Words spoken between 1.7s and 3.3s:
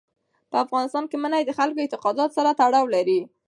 د اعتقاداتو سره تړاو لري.